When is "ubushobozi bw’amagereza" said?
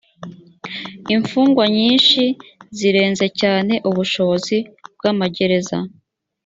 3.89-5.77